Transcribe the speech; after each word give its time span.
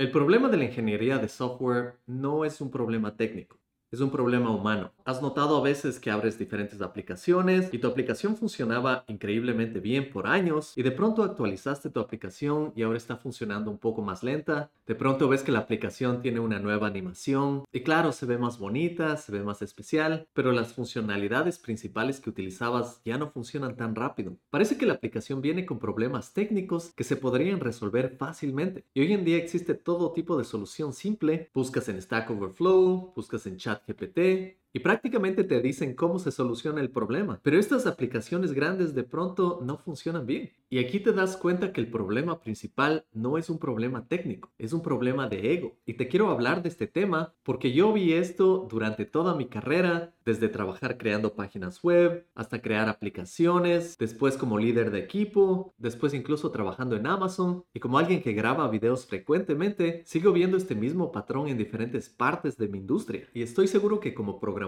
El 0.00 0.10
problema 0.10 0.48
de 0.48 0.56
la 0.56 0.64
ingeniería 0.64 1.18
de 1.18 1.28
software 1.28 1.98
no 2.06 2.46
es 2.46 2.62
un 2.62 2.70
problema 2.70 3.18
técnico 3.18 3.59
es 3.90 4.00
un 4.00 4.10
problema 4.10 4.50
humano. 4.50 4.92
Has 5.04 5.20
notado 5.20 5.56
a 5.56 5.62
veces 5.62 5.98
que 5.98 6.10
abres 6.10 6.38
diferentes 6.38 6.80
aplicaciones 6.80 7.68
y 7.72 7.78
tu 7.78 7.88
aplicación 7.88 8.36
funcionaba 8.36 9.04
increíblemente 9.08 9.80
bien 9.80 10.10
por 10.10 10.28
años 10.28 10.72
y 10.76 10.82
de 10.82 10.92
pronto 10.92 11.24
actualizaste 11.24 11.90
tu 11.90 11.98
aplicación 11.98 12.72
y 12.76 12.82
ahora 12.82 12.98
está 12.98 13.16
funcionando 13.16 13.70
un 13.70 13.78
poco 13.78 14.02
más 14.02 14.22
lenta. 14.22 14.70
De 14.86 14.94
pronto 14.94 15.28
ves 15.28 15.42
que 15.42 15.50
la 15.50 15.60
aplicación 15.60 16.22
tiene 16.22 16.38
una 16.38 16.60
nueva 16.60 16.86
animación 16.86 17.64
y 17.72 17.80
claro, 17.80 18.12
se 18.12 18.26
ve 18.26 18.38
más 18.38 18.58
bonita, 18.58 19.16
se 19.16 19.32
ve 19.32 19.42
más 19.42 19.60
especial, 19.62 20.28
pero 20.32 20.52
las 20.52 20.72
funcionalidades 20.72 21.58
principales 21.58 22.20
que 22.20 22.30
utilizabas 22.30 23.00
ya 23.04 23.18
no 23.18 23.30
funcionan 23.30 23.76
tan 23.76 23.96
rápido. 23.96 24.36
Parece 24.50 24.78
que 24.78 24.86
la 24.86 24.94
aplicación 24.94 25.40
viene 25.40 25.66
con 25.66 25.80
problemas 25.80 26.32
técnicos 26.32 26.92
que 26.94 27.04
se 27.04 27.16
podrían 27.16 27.58
resolver 27.58 28.16
fácilmente. 28.16 28.84
Y 28.94 29.00
hoy 29.00 29.12
en 29.12 29.24
día 29.24 29.36
existe 29.36 29.74
todo 29.74 30.12
tipo 30.12 30.38
de 30.38 30.44
solución 30.44 30.92
simple. 30.92 31.50
Buscas 31.52 31.88
en 31.88 32.00
Stack 32.00 32.30
Overflow, 32.30 33.12
buscas 33.16 33.46
en 33.46 33.56
Chat 33.56 33.79
GPT 33.86 34.56
y 34.72 34.80
prácticamente 34.80 35.44
te 35.44 35.60
dicen 35.60 35.94
cómo 35.94 36.18
se 36.18 36.30
soluciona 36.30 36.80
el 36.80 36.90
problema. 36.90 37.40
Pero 37.42 37.58
estas 37.58 37.86
aplicaciones 37.86 38.52
grandes 38.52 38.94
de 38.94 39.02
pronto 39.02 39.60
no 39.62 39.78
funcionan 39.78 40.26
bien. 40.26 40.52
Y 40.68 40.78
aquí 40.78 41.00
te 41.00 41.12
das 41.12 41.36
cuenta 41.36 41.72
que 41.72 41.80
el 41.80 41.90
problema 41.90 42.40
principal 42.40 43.04
no 43.12 43.38
es 43.38 43.50
un 43.50 43.58
problema 43.58 44.06
técnico, 44.06 44.52
es 44.56 44.72
un 44.72 44.82
problema 44.82 45.28
de 45.28 45.52
ego. 45.52 45.76
Y 45.84 45.94
te 45.94 46.06
quiero 46.06 46.30
hablar 46.30 46.62
de 46.62 46.68
este 46.68 46.86
tema 46.86 47.34
porque 47.42 47.72
yo 47.72 47.92
vi 47.92 48.12
esto 48.12 48.68
durante 48.70 49.04
toda 49.04 49.34
mi 49.34 49.46
carrera, 49.46 50.14
desde 50.24 50.48
trabajar 50.48 50.96
creando 50.96 51.34
páginas 51.34 51.82
web 51.82 52.24
hasta 52.36 52.62
crear 52.62 52.88
aplicaciones, 52.88 53.98
después 53.98 54.36
como 54.36 54.58
líder 54.58 54.92
de 54.92 55.00
equipo, 55.00 55.74
después 55.76 56.14
incluso 56.14 56.52
trabajando 56.52 56.94
en 56.94 57.08
Amazon 57.08 57.64
y 57.74 57.80
como 57.80 57.98
alguien 57.98 58.22
que 58.22 58.32
graba 58.32 58.68
videos 58.68 59.06
frecuentemente, 59.06 60.02
sigo 60.06 60.30
viendo 60.30 60.56
este 60.56 60.76
mismo 60.76 61.10
patrón 61.10 61.48
en 61.48 61.58
diferentes 61.58 62.08
partes 62.08 62.56
de 62.56 62.68
mi 62.68 62.78
industria. 62.78 63.28
Y 63.34 63.42
estoy 63.42 63.66
seguro 63.66 63.98
que 63.98 64.14
como 64.14 64.38
programador, 64.38 64.59